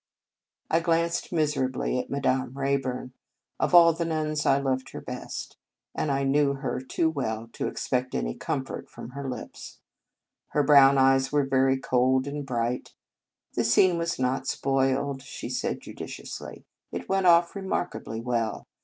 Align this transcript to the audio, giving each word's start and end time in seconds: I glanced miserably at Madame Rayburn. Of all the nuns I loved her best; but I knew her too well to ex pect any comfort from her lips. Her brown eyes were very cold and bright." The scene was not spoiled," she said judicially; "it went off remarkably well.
I 0.71 0.79
glanced 0.79 1.31
miserably 1.31 1.99
at 1.99 2.09
Madame 2.09 2.57
Rayburn. 2.57 3.13
Of 3.59 3.75
all 3.75 3.93
the 3.93 4.03
nuns 4.03 4.47
I 4.47 4.57
loved 4.57 4.89
her 4.93 4.99
best; 4.99 5.57
but 5.93 6.09
I 6.09 6.23
knew 6.23 6.53
her 6.53 6.79
too 6.81 7.07
well 7.07 7.49
to 7.53 7.67
ex 7.67 7.87
pect 7.87 8.15
any 8.15 8.33
comfort 8.33 8.89
from 8.89 9.11
her 9.11 9.29
lips. 9.29 9.77
Her 10.53 10.63
brown 10.63 10.97
eyes 10.97 11.31
were 11.31 11.45
very 11.45 11.77
cold 11.77 12.25
and 12.25 12.43
bright." 12.43 12.95
The 13.55 13.63
scene 13.63 13.99
was 13.99 14.17
not 14.17 14.47
spoiled," 14.47 15.21
she 15.21 15.49
said 15.49 15.81
judicially; 15.81 16.65
"it 16.91 17.07
went 17.07 17.27
off 17.27 17.55
remarkably 17.55 18.21
well. 18.21 18.65